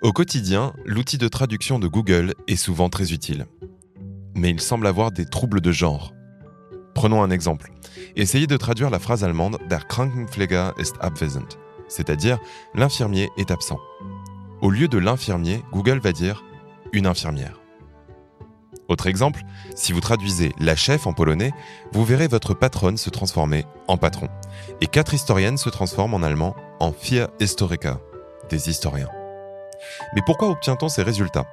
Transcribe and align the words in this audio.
Au 0.00 0.12
quotidien, 0.12 0.74
l'outil 0.84 1.18
de 1.18 1.26
traduction 1.26 1.80
de 1.80 1.88
Google 1.88 2.34
est 2.46 2.54
souvent 2.54 2.88
très 2.88 3.12
utile. 3.12 3.46
Mais 4.36 4.50
il 4.50 4.60
semble 4.60 4.86
avoir 4.86 5.10
des 5.10 5.26
troubles 5.26 5.60
de 5.60 5.72
genre. 5.72 6.12
Prenons 6.94 7.20
un 7.20 7.30
exemple. 7.30 7.72
Essayez 8.14 8.46
de 8.46 8.56
traduire 8.56 8.90
la 8.90 9.00
phrase 9.00 9.24
allemande 9.24 9.58
Der 9.68 9.88
Krankenpfleger 9.88 10.70
ist 10.78 10.94
abwesend, 11.00 11.58
c'est-à-dire 11.88 12.38
l'infirmier 12.76 13.28
est 13.38 13.50
absent. 13.50 13.80
Au 14.62 14.70
lieu 14.70 14.86
de 14.86 14.98
l'infirmier, 14.98 15.64
Google 15.72 15.98
va 15.98 16.12
dire 16.12 16.44
une 16.92 17.08
infirmière. 17.08 17.60
Autre 18.86 19.08
exemple, 19.08 19.42
si 19.74 19.92
vous 19.92 20.00
traduisez 20.00 20.52
la 20.60 20.76
chef 20.76 21.08
en 21.08 21.12
polonais, 21.12 21.52
vous 21.92 22.04
verrez 22.04 22.28
votre 22.28 22.54
patronne 22.54 22.98
se 22.98 23.10
transformer 23.10 23.64
en 23.88 23.96
patron. 23.96 24.28
Et 24.80 24.86
quatre 24.86 25.12
historiennes 25.12 25.58
se 25.58 25.70
transforment 25.70 26.14
en 26.14 26.22
allemand 26.22 26.54
en 26.78 26.92
vier 26.92 27.26
Historiker, 27.40 27.94
des 28.48 28.70
historiens. 28.70 29.10
Mais 30.14 30.22
pourquoi 30.24 30.50
obtient-on 30.50 30.88
ces 30.88 31.02
résultats? 31.02 31.46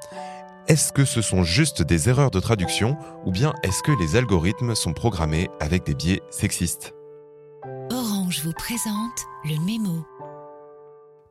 Est-ce 0.68 0.92
que 0.92 1.06
ce 1.06 1.22
sont 1.22 1.44
juste 1.44 1.84
des 1.84 2.10
erreurs 2.10 2.32
de 2.32 2.40
traduction 2.40 2.98
ou 3.26 3.32
bien 3.32 3.54
est-ce 3.62 3.84
que 3.84 3.92
les 3.92 4.16
algorithmes 4.16 4.74
sont 4.74 4.94
programmés 4.94 5.50
avec 5.60 5.86
des 5.86 5.94
biais 5.94 6.22
sexistes? 6.32 6.94
Orange 7.92 8.42
vous 8.44 8.54
présente 8.54 9.26
le 9.44 9.64
mémo. 9.64 10.06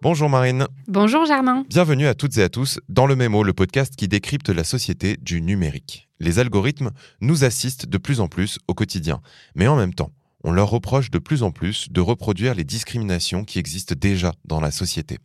Bonjour 0.02 0.28
Marine. 0.28 0.68
Bonjour 0.86 1.24
Germain. 1.24 1.64
Bienvenue 1.68 2.06
à 2.06 2.14
toutes 2.14 2.36
et 2.36 2.42
à 2.42 2.48
tous 2.48 2.78
dans 2.88 3.06
le 3.06 3.16
Mémo, 3.16 3.42
le 3.42 3.54
podcast 3.54 3.96
qui 3.96 4.06
décrypte 4.06 4.50
la 4.50 4.62
société 4.62 5.16
du 5.16 5.40
numérique. 5.40 6.08
Les 6.20 6.38
algorithmes 6.38 6.90
nous 7.20 7.42
assistent 7.42 7.86
de 7.86 7.98
plus 7.98 8.20
en 8.20 8.28
plus 8.28 8.58
au 8.68 8.74
quotidien, 8.74 9.20
mais 9.56 9.66
en 9.66 9.76
même 9.76 9.94
temps, 9.94 10.10
on 10.44 10.52
leur 10.52 10.68
reproche 10.68 11.10
de 11.10 11.18
plus 11.18 11.42
en 11.42 11.50
plus 11.50 11.90
de 11.90 12.00
reproduire 12.00 12.54
les 12.54 12.64
discriminations 12.64 13.44
qui 13.44 13.58
existent 13.58 13.94
déjà 13.98 14.32
dans 14.44 14.60
la 14.60 14.70
société 14.70 15.18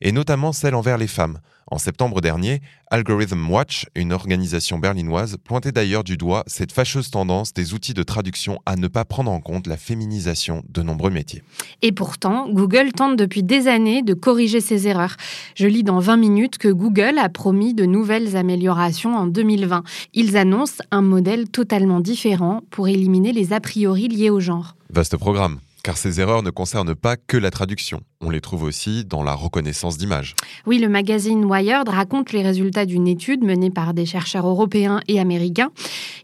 et 0.00 0.12
notamment 0.12 0.52
celle 0.52 0.74
envers 0.74 0.98
les 0.98 1.06
femmes. 1.06 1.38
En 1.72 1.78
septembre 1.78 2.20
dernier, 2.20 2.60
Algorithm 2.90 3.50
Watch, 3.50 3.86
une 3.94 4.12
organisation 4.12 4.78
berlinoise, 4.78 5.38
pointait 5.42 5.72
d'ailleurs 5.72 6.04
du 6.04 6.18
doigt 6.18 6.44
cette 6.46 6.70
fâcheuse 6.70 7.10
tendance 7.10 7.54
des 7.54 7.72
outils 7.72 7.94
de 7.94 8.02
traduction 8.02 8.58
à 8.66 8.76
ne 8.76 8.88
pas 8.88 9.06
prendre 9.06 9.30
en 9.30 9.40
compte 9.40 9.66
la 9.66 9.78
féminisation 9.78 10.62
de 10.68 10.82
nombreux 10.82 11.10
métiers. 11.10 11.42
Et 11.80 11.92
pourtant, 11.92 12.46
Google 12.50 12.92
tente 12.92 13.16
depuis 13.16 13.42
des 13.42 13.68
années 13.68 14.02
de 14.02 14.12
corriger 14.12 14.60
ces 14.60 14.86
erreurs. 14.86 15.16
Je 15.54 15.66
lis 15.66 15.82
dans 15.82 15.98
20 15.98 16.18
minutes 16.18 16.58
que 16.58 16.68
Google 16.68 17.18
a 17.18 17.30
promis 17.30 17.72
de 17.72 17.86
nouvelles 17.86 18.36
améliorations 18.36 19.16
en 19.16 19.26
2020. 19.26 19.82
Ils 20.12 20.36
annoncent 20.36 20.82
un 20.90 21.00
modèle 21.00 21.48
totalement 21.48 22.00
différent 22.00 22.60
pour 22.70 22.88
éliminer 22.88 23.32
les 23.32 23.54
a 23.54 23.60
priori 23.60 24.08
liés 24.08 24.28
au 24.28 24.40
genre. 24.40 24.76
Vaste 24.90 25.16
programme 25.16 25.58
car 25.82 25.96
ces 25.96 26.20
erreurs 26.20 26.42
ne 26.42 26.50
concernent 26.50 26.94
pas 26.94 27.16
que 27.16 27.36
la 27.36 27.50
traduction. 27.50 28.02
On 28.24 28.30
les 28.30 28.40
trouve 28.40 28.62
aussi 28.62 29.04
dans 29.04 29.24
la 29.24 29.34
reconnaissance 29.34 29.98
d'images. 29.98 30.36
Oui, 30.64 30.78
le 30.78 30.88
magazine 30.88 31.44
Wired 31.44 31.88
raconte 31.88 32.32
les 32.32 32.42
résultats 32.42 32.86
d'une 32.86 33.08
étude 33.08 33.42
menée 33.42 33.70
par 33.70 33.94
des 33.94 34.06
chercheurs 34.06 34.46
européens 34.46 35.00
et 35.08 35.18
américains. 35.18 35.70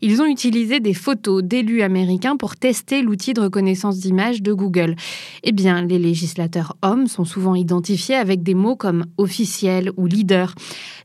Ils 0.01 0.23
ont 0.23 0.27
utilisé 0.27 0.79
des 0.79 0.95
photos 0.95 1.43
d'élus 1.43 1.83
américains 1.83 2.37
pour 2.37 2.55
tester 2.55 3.03
l'outil 3.03 3.35
de 3.35 3.41
reconnaissance 3.41 3.99
d'images 3.99 4.43
de 4.43 4.53
Google. 4.53 4.95
Eh 5.43 5.51
bien, 5.51 5.83
les 5.83 5.99
législateurs 5.99 6.77
hommes 6.83 7.09
sont 7.09 7.25
souvent 7.25 7.57
identifiés 7.57 8.15
avec 8.15 8.45
des 8.45 8.55
mots 8.55 8.77
comme 8.77 9.07
officiel 9.17 9.91
ou 9.97 10.07
leader. 10.07 10.55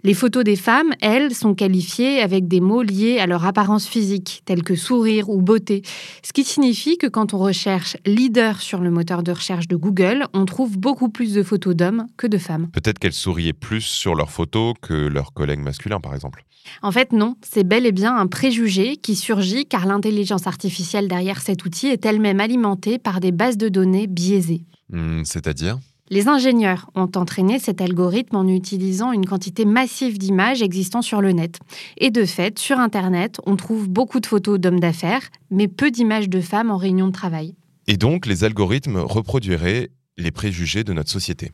Les 0.03 0.13
photos 0.13 0.43
des 0.43 0.57
femmes, 0.57 0.93
elles, 1.01 1.33
sont 1.33 1.55
qualifiées 1.55 2.19
avec 2.19 2.47
des 2.47 2.59
mots 2.59 2.83
liés 2.83 3.19
à 3.19 3.25
leur 3.25 3.45
apparence 3.45 3.87
physique, 3.87 4.43
tels 4.45 4.61
que 4.61 4.75
sourire 4.75 5.29
ou 5.29 5.41
beauté. 5.41 5.81
Ce 6.21 6.33
qui 6.33 6.43
signifie 6.43 6.97
que 6.97 7.07
quand 7.07 7.33
on 7.33 7.37
recherche 7.37 7.97
leader 8.05 8.61
sur 8.61 8.79
le 8.81 8.91
moteur 8.91 9.23
de 9.23 9.31
recherche 9.31 9.67
de 9.67 9.77
Google, 9.77 10.27
on 10.33 10.45
trouve 10.45 10.77
beaucoup 10.83 11.07
plus 11.07 11.33
de 11.33 11.43
photos 11.43 11.75
d'hommes 11.75 12.07
que 12.17 12.27
de 12.27 12.37
femmes. 12.37 12.67
Peut-être 12.73 12.99
qu'elles 12.99 13.13
souriaient 13.13 13.53
plus 13.53 13.81
sur 13.81 14.15
leurs 14.15 14.29
photos 14.29 14.73
que 14.81 14.93
leurs 14.93 15.33
collègues 15.33 15.61
masculins, 15.61 16.01
par 16.01 16.13
exemple. 16.13 16.43
En 16.81 16.91
fait, 16.91 17.13
non, 17.13 17.35
c'est 17.41 17.63
bel 17.63 17.85
et 17.85 17.93
bien 17.93 18.15
un 18.15 18.27
préjugé 18.27 18.97
qui 18.97 19.15
surgit 19.15 19.65
car 19.65 19.85
l'intelligence 19.85 20.45
artificielle 20.45 21.07
derrière 21.07 21.41
cet 21.41 21.63
outil 21.65 21.87
est 21.87 22.05
elle-même 22.05 22.41
alimentée 22.41 22.99
par 22.99 23.21
des 23.21 23.31
bases 23.31 23.57
de 23.57 23.69
données 23.69 24.07
biaisées. 24.07 24.65
Hmm, 24.89 25.23
c'est-à-dire? 25.23 25.79
Les 26.09 26.27
ingénieurs 26.27 26.89
ont 26.95 27.09
entraîné 27.15 27.59
cet 27.59 27.79
algorithme 27.79 28.35
en 28.35 28.47
utilisant 28.47 29.13
une 29.13 29.25
quantité 29.25 29.63
massive 29.63 30.17
d'images 30.17 30.61
existant 30.61 31.01
sur 31.01 31.21
le 31.21 31.31
net. 31.31 31.59
Et 31.97 32.11
de 32.11 32.25
fait, 32.25 32.59
sur 32.59 32.77
Internet, 32.77 33.39
on 33.45 33.55
trouve 33.55 33.87
beaucoup 33.87 34.19
de 34.19 34.25
photos 34.25 34.59
d'hommes 34.59 34.81
d'affaires, 34.81 35.29
mais 35.49 35.69
peu 35.69 35.91
d'images 35.91 36.27
de 36.27 36.41
femmes 36.41 36.71
en 36.71 36.77
réunion 36.77 37.07
de 37.07 37.13
travail. 37.13 37.55
Et 37.87 37.95
donc, 37.95 38.25
les 38.25 38.43
algorithmes 38.43 38.97
reproduiraient 38.97 39.89
les 40.17 40.31
préjugés 40.31 40.83
de 40.83 40.93
notre 40.93 41.09
société. 41.09 41.51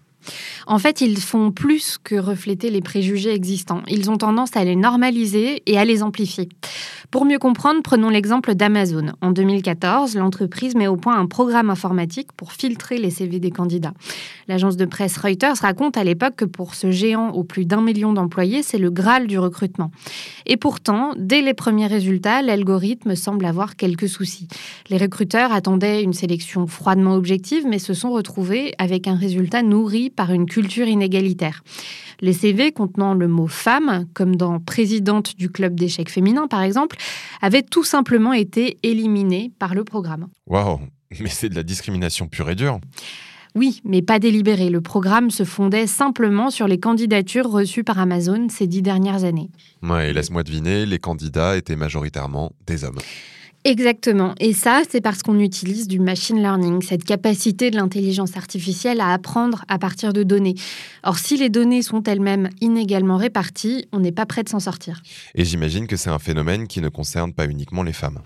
En 0.68 0.80
fait, 0.80 1.02
ils 1.02 1.20
font 1.20 1.52
plus 1.52 1.98
que 2.04 2.16
refléter 2.16 2.70
les 2.70 2.82
préjugés 2.82 3.34
existants. 3.34 3.82
Ils 3.88 4.12
ont 4.12 4.18
tendance 4.18 4.56
à 4.56 4.64
les 4.64 4.76
normaliser 4.76 5.64
et 5.66 5.78
à 5.78 5.86
les 5.86 6.04
amplifier. 6.04 6.50
Pour 7.12 7.26
mieux 7.26 7.40
comprendre, 7.40 7.82
prenons 7.82 8.10
l'exemple 8.10 8.54
d'Amazon. 8.54 9.14
En 9.22 9.32
2014, 9.32 10.16
l'entreprise 10.16 10.76
met 10.76 10.86
au 10.86 10.96
point 10.96 11.18
un 11.18 11.26
programme 11.26 11.72
informatique 11.72 12.32
pour 12.34 12.54
filtrer 12.54 13.00
les 13.00 13.10
CV 13.10 13.40
des 13.40 13.50
candidats. 13.50 13.94
L'agence 14.48 14.78
de 14.78 14.86
presse 14.86 15.18
Reuters 15.18 15.58
raconte 15.60 15.98
à 15.98 16.04
l'époque 16.04 16.36
que 16.36 16.46
pour 16.46 16.76
ce 16.76 16.92
géant 16.92 17.32
aux 17.32 17.44
plus 17.44 17.66
d'un 17.66 17.82
million 17.82 18.14
d'employés, 18.14 18.62
c'est 18.62 18.78
le 18.78 18.92
Graal 18.92 19.26
du 19.26 19.40
recrutement. 19.40 19.90
Et 20.46 20.56
pourtant, 20.56 21.14
dès 21.18 21.42
les 21.42 21.56
premiers 21.56 21.88
résultats, 21.88 22.44
l'algorithme 22.44 23.16
semble 23.16 23.46
avoir 23.46 23.76
quelques 23.76 24.08
soucis. 24.08 24.48
Les 24.90 24.98
recruteurs 24.98 25.52
attendaient 25.52 26.04
une 26.04 26.14
sélection 26.14 26.68
froidement 26.68 27.16
objective, 27.16 27.66
mais 27.68 27.80
se 27.80 27.96
sont 27.96 28.12
retrouvés 28.12 28.76
avec 28.78 29.08
un 29.08 29.16
résultat 29.16 29.64
nourri 29.64 30.09
par 30.10 30.32
une 30.32 30.46
culture 30.46 30.88
inégalitaire. 30.88 31.64
Les 32.22 32.34
CV 32.34 32.72
contenant 32.72 33.14
le 33.14 33.28
mot 33.28 33.48
femme, 33.48 34.06
comme 34.14 34.36
dans 34.36 34.60
présidente 34.60 35.38
du 35.38 35.50
club 35.50 35.80
d'échecs 35.80 36.10
féminin 36.10 36.48
par 36.48 36.62
exemple, 36.62 36.98
avaient 37.42 37.64
tout 37.64 37.84
simplement 37.84 38.34
été 38.34 38.78
éliminés 38.84 39.52
par 39.58 39.74
le 39.74 39.84
programme. 39.84 40.28
Waouh, 40.48 40.80
mais 41.20 41.30
c'est 41.30 41.50
de 41.50 41.56
la 41.56 41.64
discrimination 41.64 42.28
pure 42.28 42.50
et 42.50 42.56
dure. 42.56 42.80
Oui, 43.56 43.82
mais 43.84 44.02
pas 44.02 44.20
délibérée. 44.20 44.70
Le 44.70 44.82
programme 44.82 45.32
se 45.32 45.44
fondait 45.44 45.88
simplement 45.88 46.52
sur 46.52 46.68
les 46.68 46.80
candidatures 46.80 47.50
reçues 47.50 47.84
par 47.84 47.98
Amazon 47.98 48.48
ces 48.50 48.68
dix 48.68 48.82
dernières 48.82 49.24
années. 49.24 49.50
Ouais, 49.82 50.14
laisse-moi 50.14 50.44
deviner, 50.44 50.86
les 50.86 51.00
candidats 51.00 51.58
étaient 51.58 51.76
majoritairement 51.76 52.52
des 52.68 52.84
hommes. 52.84 53.00
Exactement. 53.66 54.36
Et 54.40 54.54
ça, 54.54 54.84
c'est 54.90 55.02
parce 55.02 55.22
qu'on 55.22 55.38
utilise 55.38 55.90
du 55.90 56.00
machine 56.00 56.38
learning, 56.38 56.82
cette 56.82 57.04
capacité 57.04 57.72
de 57.72 57.76
l'intelligence 57.76 58.38
artificielle 58.38 59.02
à 59.02 59.12
apprendre 59.12 59.66
à 59.68 59.78
partir 59.78 60.14
de 60.14 60.24
données. 60.24 60.56
Or, 61.04 61.18
si 61.18 61.36
les 61.36 61.50
données 61.50 61.82
sont 61.82 62.02
elles-mêmes 62.04 62.50
inégalement 62.62 63.18
réparties, 63.18 63.86
on 63.92 64.00
n'est 64.00 64.14
pas 64.14 64.26
prêt 64.26 64.44
de 64.44 64.50
s'en 64.50 64.62
sortir. 64.62 65.02
Et 65.36 65.44
j'imagine 65.44 65.88
que 65.88 65.98
c'est 65.98 66.10
un 66.10 66.20
phénomène 66.20 66.68
qui 66.68 66.80
ne 66.80 66.88
concerne 66.88 67.34
pas 67.34 67.46
uniquement 67.46 67.84
les 67.84 67.92
femmes. 67.92 68.20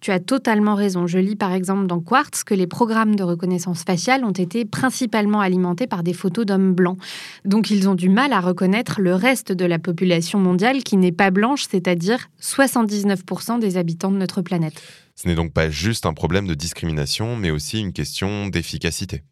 Tu 0.00 0.10
as 0.10 0.20
totalement 0.20 0.74
raison. 0.74 1.06
Je 1.06 1.18
lis 1.18 1.36
par 1.36 1.52
exemple 1.52 1.86
dans 1.86 2.00
Quartz 2.00 2.42
que 2.42 2.54
les 2.54 2.66
programmes 2.66 3.14
de 3.14 3.24
reconnaissance 3.24 3.82
faciale 3.82 4.24
ont 4.24 4.32
été 4.32 4.64
principalement 4.64 5.40
alimentés 5.40 5.86
par 5.86 6.02
des 6.02 6.14
photos 6.14 6.46
d'hommes 6.46 6.72
blancs. 6.72 6.98
Donc 7.44 7.70
ils 7.70 7.90
ont 7.90 7.94
du 7.94 8.08
mal 8.08 8.32
à 8.32 8.40
reconnaître 8.40 9.02
le 9.02 9.14
reste 9.14 9.52
de 9.52 9.66
la 9.66 9.78
population 9.78 10.38
mondiale 10.38 10.82
qui 10.82 10.96
n'est 10.96 11.12
pas 11.12 11.30
blanche, 11.30 11.66
c'est-à-dire 11.70 12.28
79% 12.40 13.58
des 13.58 13.76
habitants 13.76 14.10
de 14.10 14.16
notre 14.16 14.40
planète. 14.40 14.78
Ce 15.20 15.26
n'est 15.26 15.34
donc 15.34 15.52
pas 15.52 15.68
juste 15.68 16.06
un 16.06 16.14
problème 16.14 16.46
de 16.46 16.54
discrimination, 16.54 17.34
mais 17.34 17.50
aussi 17.50 17.80
une 17.80 17.92
question 17.92 18.46
d'efficacité. 18.46 19.24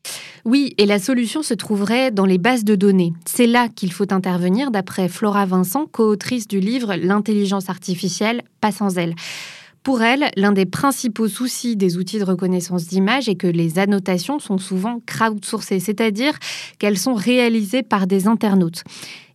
Oui, 0.44 0.74
et 0.78 0.86
la 0.86 0.98
solution 0.98 1.44
se 1.44 1.54
trouverait 1.54 2.10
dans 2.10 2.26
les 2.26 2.38
bases 2.38 2.64
de 2.64 2.74
données. 2.74 3.12
C'est 3.24 3.47
là 3.47 3.69
qu'il 3.69 3.92
faut 3.92 4.12
intervenir, 4.12 4.72
d'après 4.72 5.08
Flora 5.08 5.46
Vincent, 5.46 5.86
co-autrice 5.86 6.48
du 6.48 6.58
livre 6.58 6.96
L'intelligence 6.96 7.70
artificielle, 7.70 8.42
pas 8.60 8.72
sans 8.72 8.98
elle. 8.98 9.14
Pour 9.84 10.02
elle, 10.02 10.32
l'un 10.34 10.50
des 10.50 10.66
principaux 10.66 11.28
soucis 11.28 11.76
des 11.76 11.98
outils 11.98 12.19
de 12.19 12.25
reconnaissance 12.25 12.88
d'image 12.88 13.28
est 13.28 13.36
que 13.36 13.46
les 13.46 13.78
annotations 13.78 14.41
sont 14.41 14.58
souvent 14.58 15.00
crowdsourcées, 15.06 15.78
c'est-à-dire 15.78 16.32
qu'elles 16.80 16.98
sont 16.98 17.14
réalisées 17.14 17.84
par 17.84 18.08
des 18.08 18.26
internautes. 18.26 18.82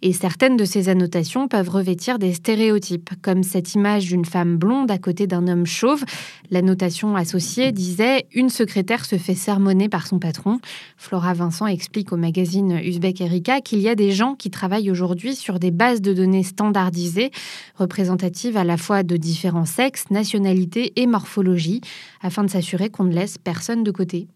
Et 0.04 0.14
certaines 0.14 0.58
de 0.58 0.66
ces 0.66 0.90
annotations 0.90 1.48
peuvent 1.48 1.70
revêtir 1.70 2.18
des 2.18 2.34
stéréotypes, 2.34 3.12
comme 3.22 3.44
cette 3.44 3.76
image 3.76 4.08
d'une 4.08 4.26
femme 4.26 4.58
blonde 4.58 4.90
à 4.90 4.98
côté 4.98 5.28
d'un 5.28 5.48
homme 5.48 5.68
chauve. 5.68 6.04
L'annotation 6.50 7.16
associée 7.16 7.72
disait 7.72 8.26
Une 8.34 8.50
secrétaire 8.50 9.06
se 9.06 9.18
fait 9.18 9.36
sermonner 9.36 9.90
par 9.90 10.08
son 10.08 10.18
patron. 10.18 10.60
Flora 10.98 11.34
Vincent 11.34 11.68
explique 11.68 12.12
au 12.12 12.18
magazine 12.18 12.80
Uzbek 12.84 13.22
Erika 13.22 13.62
qu'il 13.62 13.80
y 13.80 13.90
a 13.90 13.96
des 13.96 14.12
gens 14.12 14.34
qui 14.34 14.50
travaillent 14.50 14.90
aujourd'hui 14.90 15.36
sur 15.36 15.60
des 15.60 15.72
bases 15.72 16.02
de 16.02 16.14
données 16.14 16.44
standardisées, 16.44 17.30
représentatives 17.76 18.58
à 18.58 18.64
la 18.64 18.78
fois 18.78 19.04
de 19.04 19.18
différents 19.18 19.66
sexes, 19.66 20.10
nationalités 20.10 20.94
et 20.96 21.06
morphologies, 21.06 21.82
afin 22.22 22.44
de 22.44 22.50
s'assurer 22.50 22.90
qu'on 22.90 23.04
ne 23.04 23.14
laisse 23.14 23.38
personne 23.38 23.84
de 23.84 23.92
côté. 23.92 24.28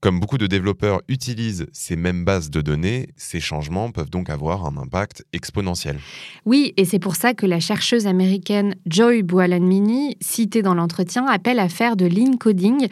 Comme 0.00 0.20
beaucoup 0.20 0.36
de 0.36 0.46
développeurs 0.46 1.00
utilisent 1.08 1.66
ces 1.72 1.96
mêmes 1.96 2.24
bases 2.24 2.50
de 2.50 2.60
données, 2.60 3.08
ces 3.16 3.40
changements 3.40 3.90
peuvent 3.90 4.10
donc 4.10 4.28
avoir 4.28 4.66
un 4.66 4.76
impact 4.76 5.24
exponentiel. 5.32 5.98
Oui, 6.44 6.74
et 6.76 6.84
c'est 6.84 6.98
pour 6.98 7.16
ça 7.16 7.32
que 7.32 7.46
la 7.46 7.60
chercheuse 7.60 8.06
américaine 8.06 8.74
Joy 8.84 9.22
Buolamwini, 9.22 10.18
citée 10.20 10.60
dans 10.60 10.74
l'entretien, 10.74 11.24
appelle 11.26 11.58
à 11.58 11.70
faire 11.70 11.96
de 11.96 12.04
l'encoding. 12.04 12.88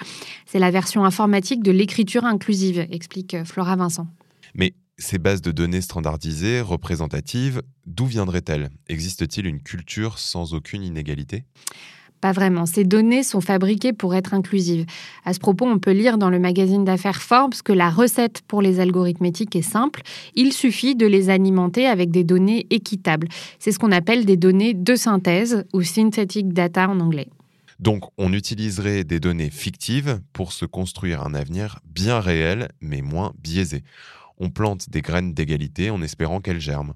C'est 0.47 0.59
la 0.59 0.71
version 0.71 1.05
informatique 1.05 1.63
de 1.63 1.73
l'écriture 1.73 2.25
inclusive, 2.25 2.87
explique 2.91 3.37
Flora 3.45 3.77
Vincent. 3.77 4.09
Mais 4.55 4.73
ces 4.97 5.19
bases 5.19 5.43
de 5.43 5.53
données 5.53 5.83
standardisées, 5.83 6.63
représentatives, 6.63 7.61
d'où 7.87 8.07
viendraient-elles? 8.07 8.71
Existe-t-il 8.89 9.47
une 9.47 9.61
culture 9.61 10.19
sans 10.19 10.55
aucune 10.55 10.83
inégalité? 10.83 11.45
Pas 12.25 12.33
vraiment. 12.33 12.65
Ces 12.65 12.85
données 12.85 13.23
sont 13.23 13.43
fabriquées 13.43 13.93
pour 13.93 14.15
être 14.15 14.33
inclusives. 14.33 14.87
À 15.27 15.35
ce 15.35 15.39
propos, 15.39 15.67
on 15.67 15.79
peut 15.79 15.91
lire 15.91 16.17
dans 16.17 16.31
le 16.31 16.39
magazine 16.39 16.83
d'affaires 16.83 17.21
Forbes 17.21 17.53
que 17.63 17.75
la 17.75 17.91
recette 17.91 18.41
pour 18.49 18.63
les 18.63 18.81
algorithmes 18.81 19.27
éthiques 19.27 19.55
est 19.57 19.61
simple. 19.61 20.01
Il 20.35 20.55
suffit 20.55 20.95
de 20.95 21.07
les 21.07 21.29
alimenter 21.29 21.87
avec 21.87 22.11
des 22.11 22.25
données 22.25 22.67
équitables. 22.71 23.29
C'est 23.59 23.73
ce 23.73 23.79
qu'on 23.79 23.93
appelle 23.93 24.25
des 24.25 24.39
données 24.39 24.73
de 24.73 24.95
synthèse 24.97 25.67
ou 25.75 25.83
synthetic 25.83 26.55
data 26.55 26.89
en 26.89 26.99
anglais. 27.01 27.29
Donc, 27.79 28.05
on 28.17 28.33
utiliserait 28.33 29.05
des 29.05 29.21
données 29.21 29.51
fictives 29.51 30.23
pour 30.33 30.55
se 30.55 30.65
construire 30.65 31.27
un 31.27 31.35
avenir 31.35 31.81
bien 31.85 32.21
réel, 32.21 32.69
mais 32.81 33.03
moins 33.03 33.35
biaisé. 33.43 33.85
On 34.39 34.49
plante 34.49 34.89
des 34.89 35.03
graines 35.03 35.35
d'égalité 35.35 35.91
en 35.91 36.01
espérant 36.01 36.41
qu'elles 36.41 36.59
germent. 36.59 36.95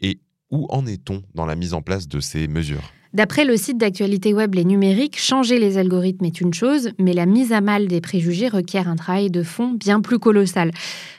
Et 0.00 0.20
où 0.52 0.68
en 0.70 0.86
est-on 0.86 1.24
dans 1.34 1.46
la 1.46 1.56
mise 1.56 1.74
en 1.74 1.82
place 1.82 2.06
de 2.06 2.20
ces 2.20 2.46
mesures? 2.46 2.92
D'après 3.14 3.46
le 3.46 3.56
site 3.56 3.78
d'actualité 3.78 4.34
web 4.34 4.54
Les 4.54 4.64
Numériques, 4.64 5.18
changer 5.18 5.58
les 5.58 5.78
algorithmes 5.78 6.26
est 6.26 6.42
une 6.42 6.52
chose, 6.52 6.90
mais 6.98 7.14
la 7.14 7.24
mise 7.24 7.52
à 7.52 7.62
mal 7.62 7.88
des 7.88 8.02
préjugés 8.02 8.48
requiert 8.48 8.86
un 8.86 8.96
travail 8.96 9.30
de 9.30 9.42
fond 9.42 9.72
bien 9.72 10.02
plus 10.02 10.18
colossal. 10.18 10.72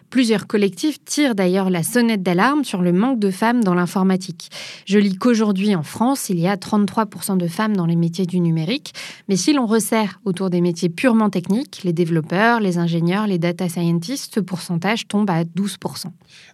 Plusieurs 0.10 0.48
collectifs 0.48 1.04
tirent 1.06 1.36
d'ailleurs 1.36 1.70
la 1.70 1.84
sonnette 1.84 2.24
d'alarme 2.24 2.64
sur 2.64 2.82
le 2.82 2.92
manque 2.92 3.20
de 3.20 3.30
femmes 3.30 3.64
dans 3.64 3.76
l'informatique. 3.76 4.50
Je 4.86 4.98
lis 4.98 5.16
qu'aujourd'hui 5.16 5.76
en 5.76 5.84
France, 5.84 6.30
il 6.30 6.40
y 6.40 6.48
a 6.48 6.56
33% 6.56 7.38
de 7.38 7.48
femmes 7.48 7.78
dans 7.78 7.86
les 7.86 7.96
métiers 7.96 8.26
du 8.26 8.40
numérique, 8.40 8.94
mais 9.28 9.36
si 9.36 9.54
l'on 9.54 9.68
resserre 9.68 10.20
autour 10.26 10.50
des 10.50 10.62
métiers 10.62 10.90
purement 10.90 11.30
techniques, 11.30 11.82
les 11.84 11.94
développeurs, 11.94 12.60
les 12.60 12.80
ingénieurs, 12.80 13.28
les 13.28 13.38
data 13.38 13.70
scientists, 13.70 14.34
ce 14.34 14.40
pourcentage 14.40 15.08
tombe 15.08 15.30
à 15.30 15.44
12%. 15.44 16.06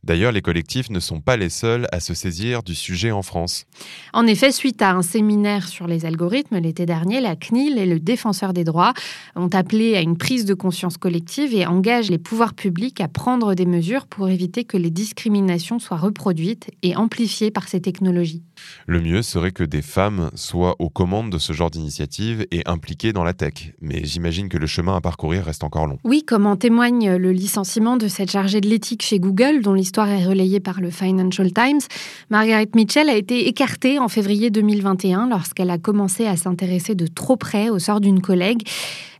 D'ailleurs, 0.04 0.34
les 0.34 0.42
collectifs 0.42 0.90
ne 0.90 1.00
sont 1.00 1.22
pas 1.22 1.38
les 1.38 1.50
seuls 1.50 1.88
à 1.94 2.02
se 2.02 2.14
saisir 2.14 2.62
du 2.62 2.76
sujet 2.76 3.12
en 3.12 3.22
France. 3.22 3.66
En 4.14 4.28
effet, 4.28 4.52
suite 4.52 4.82
à 4.82 4.92
un 4.92 5.02
séminaire 5.02 5.68
sur 5.68 5.88
les 5.88 6.06
algorithmes 6.06 6.58
l'été 6.60 6.86
dernier, 6.86 7.22
la 7.22 7.36
CNIL 7.36 7.78
et 7.78 7.86
le 7.86 8.00
défenseur 8.00 8.52
des 8.52 8.64
droits 8.64 8.94
ont 9.36 9.50
appelé 9.54 9.96
à 9.96 10.02
une 10.02 10.18
prise 10.18 10.46
de 10.46 10.54
conscience 10.54 10.98
collective 10.98 11.54
et 11.54 11.66
engagent 11.66 12.10
les 12.10 12.18
pouvoirs 12.18 12.54
publics 12.54 13.00
à 13.00 13.08
des 13.54 13.68
mesures 13.68 14.08
pour 14.08 14.30
éviter 14.30 14.64
que 14.64 14.78
les 14.78 14.90
discriminations 14.90 15.78
soient 15.78 15.98
reproduites 15.98 16.72
et 16.82 16.96
amplifiées 16.96 17.52
par 17.52 17.68
ces 17.68 17.82
technologies. 17.82 18.44
Le 18.88 19.02
mieux 19.02 19.22
serait 19.22 19.52
que 19.52 19.64
des 19.64 19.82
femmes 19.82 20.30
soient 20.36 20.76
aux 20.80 20.90
commandes 20.90 21.30
de 21.30 21.38
ce 21.38 21.54
genre 21.54 21.72
d'initiative 21.72 22.46
et 22.52 22.62
impliquées 22.66 23.14
dans 23.14 23.24
la 23.24 23.34
tech. 23.34 23.74
Mais 23.82 24.04
j'imagine 24.04 24.50
que 24.50 24.58
le 24.58 24.68
chemin 24.68 24.96
à 24.96 25.02
parcourir 25.02 25.46
reste 25.46 25.64
encore 25.64 25.88
long. 25.88 26.00
Oui, 26.04 26.24
comme 26.24 26.46
en 26.46 26.56
témoigne 26.56 27.16
le 27.16 27.32
licenciement 27.32 27.98
de 27.98 28.08
cette 28.08 28.32
chargée 28.32 28.62
de 28.62 28.68
l'éthique 28.68 29.04
chez 29.04 29.20
Google, 29.20 29.62
dont 29.62 29.74
l'histoire 29.74 30.10
est 30.10 30.26
relayée 30.26 30.60
par 30.60 30.82
le 30.82 30.90
Financial 30.90 31.52
Times, 31.52 31.82
Margaret 32.30 32.70
Mitchell 32.76 33.10
a 33.10 33.16
été 33.16 33.48
écartée 33.48 34.00
en 34.00 34.08
février 34.08 34.50
2021 34.50 35.30
lorsqu'elle 35.30 35.70
a 35.70 35.78
commencé 35.78 36.26
à 36.28 36.38
s'intéresser 36.38 36.96
de 36.96 37.08
trop 37.08 37.38
près 37.38 37.70
au 37.70 37.80
sort 37.80 38.02
d'une 38.02 38.22
collègue. 38.22 38.62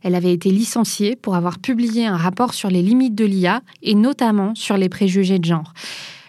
Elle 0.02 0.14
avait 0.14 0.32
été 0.32 0.50
licenciée 0.50 1.16
pour 1.16 1.34
avoir 1.34 1.58
publié 1.58 2.06
un 2.06 2.16
rapport 2.16 2.54
sur 2.54 2.70
les 2.70 2.82
limites 2.82 3.14
de 3.14 3.24
l'IA 3.24 3.62
et 3.82 3.94
notamment 3.94 4.54
sur 4.54 4.76
les 4.76 4.88
préjugés 4.88 5.38
de 5.38 5.44
genre. 5.44 5.72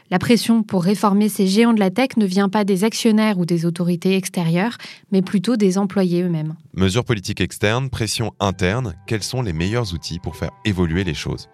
La 0.09 0.19
pression 0.19 0.63
pour 0.63 0.83
réformer 0.83 1.27
ces 1.27 1.48
géants 1.48 1.74
de 1.74 1.80
la 1.80 1.89
tech 1.89 2.12
ne 2.15 2.25
vient 2.25 2.48
pas 2.48 2.63
des 2.63 2.86
actionnaires 2.86 3.38
ou 3.39 3.45
des 3.45 3.65
autorités 3.65 4.15
extérieures, 4.15 4.77
mais 5.12 5.21
plutôt 5.21 5.57
des 5.57 5.77
employés 5.77 6.24
eux-mêmes. 6.24 6.56
Mesures 6.74 7.04
politiques 7.04 7.42
externes, 7.42 7.89
pression 7.89 8.31
interne, 8.39 8.95
quels 9.06 9.24
sont 9.24 9.42
les 9.42 9.51
meilleurs 9.51 9.94
outils 9.94 10.19
pour 10.19 10.38
faire 10.38 10.51
évoluer 10.63 11.04
les 11.04 11.13
choses? 11.13 11.50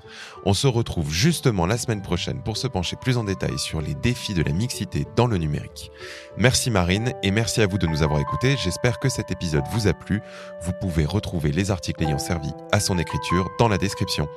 On 0.46 0.54
se 0.54 0.68
retrouve 0.68 1.12
justement 1.12 1.66
la 1.66 1.80
semaine 1.80 2.04
prochaine 2.04 2.44
pour 2.44 2.58
se 2.58 2.68
pencher 2.68 2.96
plus 2.96 3.18
en 3.18 3.24
détail 3.24 3.58
sur 3.58 3.82
les 3.82 3.96
défis 3.96 4.36
de 4.36 4.44
la 4.44 4.52
mixité 4.52 5.06
dans 5.16 5.26
le 5.26 5.38
numérique. 5.38 5.90
Merci 6.38 6.70
Marine 6.70 7.14
et 7.24 7.32
merci 7.32 7.62
à 7.62 7.68
vous 7.68 7.80
de 7.80 7.88
nous 7.88 8.04
avoir 8.04 8.20
écoutés. 8.20 8.56
J'espère 8.64 9.00
que 9.00 9.10
cet 9.10 9.32
épisode 9.32 9.64
vous 9.72 9.88
a 9.88 9.94
plu. 9.94 10.22
Vous 10.62 10.74
pouvez 10.80 11.06
retrouver 11.06 11.52
les 11.52 11.72
articles 11.72 12.04
ayant 12.04 12.20
servi 12.20 12.52
à 12.72 12.80
son 12.80 13.00
écriture 13.00 13.50
dans 13.58 13.68
la 13.68 13.80
description. 13.80 14.28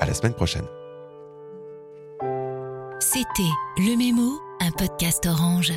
À 0.00 0.06
la 0.06 0.14
semaine 0.14 0.34
prochaine. 0.34 0.66
C'était 3.12 3.50
Le 3.76 3.96
Mémo, 3.96 4.40
un 4.60 4.70
podcast 4.70 5.26
orange. 5.26 5.72